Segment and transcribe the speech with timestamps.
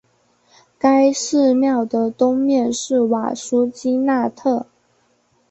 [0.79, 4.65] 该寺庙的东面是瓦苏基纳特。